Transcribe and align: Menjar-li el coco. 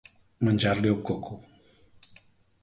Menjar-li 0.47 0.91
el 0.93 0.97
coco. 1.11 1.37